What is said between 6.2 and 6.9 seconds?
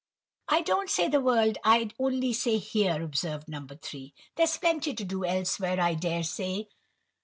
say."